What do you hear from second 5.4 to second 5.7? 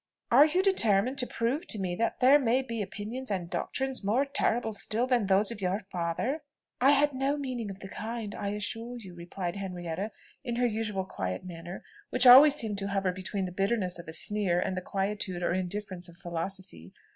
of